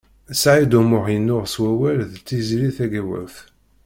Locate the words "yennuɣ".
1.11-1.43